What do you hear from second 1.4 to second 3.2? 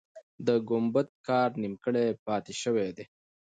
نیمګړی پاتې سوی دی.